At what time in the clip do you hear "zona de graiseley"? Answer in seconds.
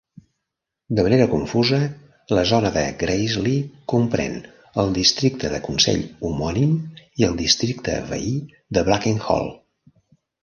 2.51-3.59